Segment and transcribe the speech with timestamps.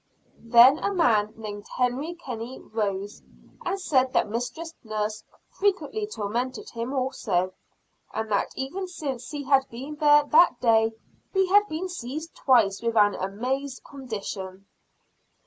[0.47, 3.21] Then a man named Henry Kenney rose,
[3.63, 7.53] and said that Mistress Nurse frequently tormented him also;
[8.11, 10.93] and that even since he had been there that day,
[11.35, 14.65] he had been seized twice with an amazed condition.